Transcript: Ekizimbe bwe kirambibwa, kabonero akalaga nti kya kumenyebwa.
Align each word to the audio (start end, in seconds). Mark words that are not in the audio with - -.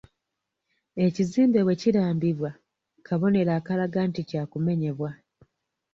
Ekizimbe 1.05 1.59
bwe 1.63 1.79
kirambibwa, 1.81 2.51
kabonero 3.05 3.51
akalaga 3.59 3.99
nti 4.09 4.21
kya 4.29 4.43
kumenyebwa. 4.51 5.09